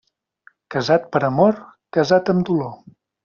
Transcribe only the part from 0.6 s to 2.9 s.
Casat per amor, casat amb dolor.